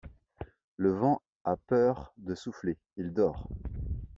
[0.77, 3.47] Le vent a peur de souffler, il dort.